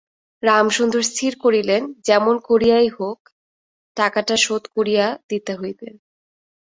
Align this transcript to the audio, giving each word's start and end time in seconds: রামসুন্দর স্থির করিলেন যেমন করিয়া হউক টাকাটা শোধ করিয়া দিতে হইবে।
রামসুন্দর 0.43 1.01
স্থির 1.03 1.33
করিলেন 1.43 1.81
যেমন 2.07 2.35
করিয়া 2.49 2.77
হউক 2.89 3.19
টাকাটা 3.97 4.35
শোধ 4.37 4.63
করিয়া 4.75 5.05
দিতে 5.29 5.53
হইবে। 5.55 5.87